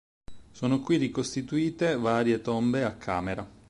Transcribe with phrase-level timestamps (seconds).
[0.49, 3.47] Sono qui ricostituite varie tombe a camera.